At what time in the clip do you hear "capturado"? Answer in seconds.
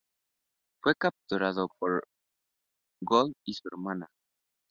0.95-1.69